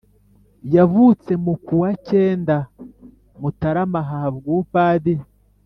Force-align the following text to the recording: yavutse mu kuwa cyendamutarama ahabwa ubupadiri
yavutse 0.75 1.31
mu 1.43 1.53
kuwa 1.65 1.89
cyendamutarama 2.05 3.99
ahabwa 4.05 4.45
ubupadiri 4.51 5.25